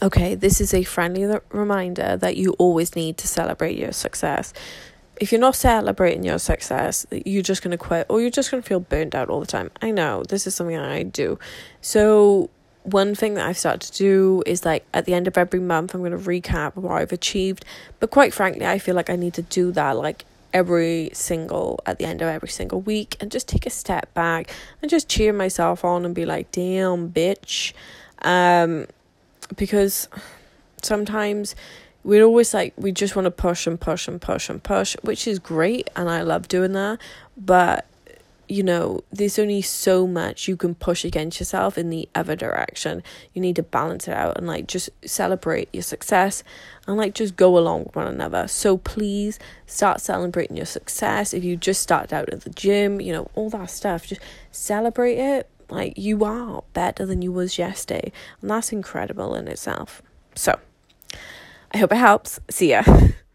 Okay, 0.00 0.36
this 0.36 0.60
is 0.60 0.72
a 0.72 0.84
friendly 0.84 1.26
reminder 1.50 2.16
that 2.16 2.36
you 2.36 2.52
always 2.52 2.94
need 2.94 3.16
to 3.18 3.26
celebrate 3.26 3.76
your 3.76 3.90
success. 3.90 4.52
If 5.20 5.32
you're 5.32 5.40
not 5.40 5.56
celebrating 5.56 6.22
your 6.22 6.38
success, 6.38 7.04
you're 7.10 7.42
just 7.42 7.64
going 7.64 7.72
to 7.72 7.78
quit 7.78 8.06
or 8.08 8.20
you're 8.20 8.30
just 8.30 8.52
going 8.52 8.62
to 8.62 8.68
feel 8.68 8.78
burnt 8.78 9.16
out 9.16 9.28
all 9.28 9.40
the 9.40 9.46
time. 9.46 9.72
I 9.82 9.90
know 9.90 10.22
this 10.22 10.46
is 10.46 10.54
something 10.54 10.76
I 10.76 11.02
do. 11.02 11.40
So, 11.80 12.48
one 12.84 13.16
thing 13.16 13.34
that 13.34 13.46
I've 13.46 13.58
started 13.58 13.92
to 13.92 13.98
do 13.98 14.42
is 14.46 14.64
like 14.64 14.86
at 14.94 15.04
the 15.04 15.14
end 15.14 15.26
of 15.26 15.36
every 15.36 15.58
month, 15.58 15.94
I'm 15.94 16.00
going 16.00 16.12
to 16.12 16.18
recap 16.18 16.76
what 16.76 17.02
I've 17.02 17.12
achieved. 17.12 17.64
But 17.98 18.10
quite 18.10 18.32
frankly, 18.32 18.66
I 18.66 18.78
feel 18.78 18.94
like 18.94 19.10
I 19.10 19.16
need 19.16 19.34
to 19.34 19.42
do 19.42 19.72
that 19.72 19.96
like 19.96 20.24
every 20.54 21.10
single 21.12 21.80
at 21.86 21.98
the 21.98 22.04
end 22.04 22.22
of 22.22 22.28
every 22.28 22.48
single 22.48 22.80
week 22.80 23.16
and 23.20 23.32
just 23.32 23.48
take 23.48 23.66
a 23.66 23.70
step 23.70 24.14
back 24.14 24.50
and 24.80 24.88
just 24.88 25.08
cheer 25.08 25.32
myself 25.32 25.84
on 25.84 26.04
and 26.04 26.14
be 26.14 26.24
like, 26.24 26.52
damn, 26.52 27.10
bitch. 27.10 27.72
Um, 28.22 28.86
because 29.56 30.08
sometimes 30.82 31.54
we're 32.04 32.24
always 32.24 32.54
like 32.54 32.72
we 32.76 32.92
just 32.92 33.16
want 33.16 33.26
to 33.26 33.30
push 33.30 33.66
and 33.66 33.80
push 33.80 34.08
and 34.08 34.20
push 34.20 34.48
and 34.48 34.62
push, 34.62 34.96
which 35.02 35.26
is 35.26 35.38
great 35.38 35.88
and 35.96 36.08
I 36.08 36.22
love 36.22 36.48
doing 36.48 36.72
that, 36.72 36.98
but 37.36 37.86
you 38.48 38.62
know, 38.62 39.04
there's 39.12 39.38
only 39.38 39.60
so 39.60 40.06
much 40.06 40.48
you 40.48 40.56
can 40.56 40.74
push 40.74 41.04
against 41.04 41.38
yourself 41.38 41.76
in 41.76 41.90
the 41.90 42.08
other 42.14 42.34
direction. 42.34 43.02
You 43.34 43.42
need 43.42 43.56
to 43.56 43.62
balance 43.62 44.08
it 44.08 44.14
out 44.14 44.38
and 44.38 44.46
like 44.46 44.66
just 44.66 44.88
celebrate 45.04 45.68
your 45.72 45.82
success 45.82 46.42
and 46.86 46.96
like 46.96 47.14
just 47.14 47.36
go 47.36 47.58
along 47.58 47.84
with 47.84 47.96
one 47.96 48.06
another. 48.06 48.48
So 48.48 48.78
please 48.78 49.38
start 49.66 50.00
celebrating 50.00 50.56
your 50.56 50.66
success. 50.66 51.34
If 51.34 51.44
you 51.44 51.56
just 51.56 51.82
started 51.82 52.14
out 52.14 52.30
at 52.30 52.40
the 52.40 52.50
gym, 52.50 53.02
you 53.02 53.12
know, 53.12 53.30
all 53.34 53.50
that 53.50 53.68
stuff, 53.68 54.06
just 54.06 54.22
celebrate 54.50 55.18
it 55.18 55.50
like 55.70 55.96
you 55.96 56.24
are 56.24 56.62
better 56.72 57.04
than 57.06 57.22
you 57.22 57.32
was 57.32 57.58
yesterday. 57.58 58.12
And 58.40 58.50
that's 58.50 58.72
incredible 58.72 59.34
in 59.34 59.48
itself. 59.48 60.02
So 60.34 60.58
I 61.72 61.78
hope 61.78 61.92
it 61.92 61.96
helps. 61.96 62.40
See 62.50 62.70
ya. 62.70 62.82